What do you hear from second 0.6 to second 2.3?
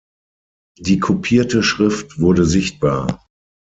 Die kopierte Schrift